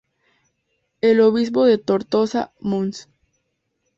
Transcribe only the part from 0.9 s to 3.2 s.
El obispo de Tortosa, Mons.